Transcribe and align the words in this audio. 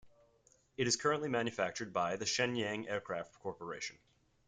It 0.77 0.87
is 0.87 0.95
currently 0.95 1.29
manufactured 1.29 1.93
by 1.93 2.15
the 2.15 2.25
Shenyang 2.25 2.89
Aircraft 2.89 3.35
Corporation. 3.37 3.99